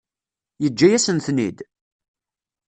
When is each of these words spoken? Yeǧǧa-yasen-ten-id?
Yeǧǧa-yasen-ten-id? 0.63 1.57